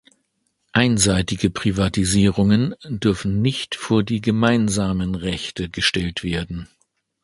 Einseitige 0.71 1.51
Privatisierungen 1.51 2.73
dürfen 2.85 3.43
nicht 3.43 3.75
vor 3.75 4.01
die 4.01 4.19
gemeinsamen 4.19 5.13
Rechte 5.13 5.69
gestellt 5.69 6.23
werden. 6.23 6.67